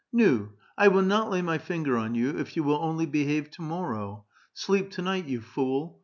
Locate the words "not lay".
1.03-1.43